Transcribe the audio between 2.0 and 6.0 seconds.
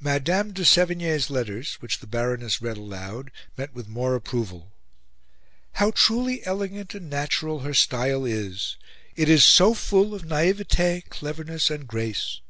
the Baroness read aloud, met with more approval. "How